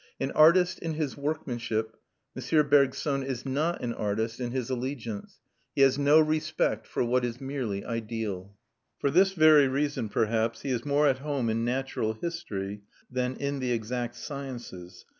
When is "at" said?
11.05-11.19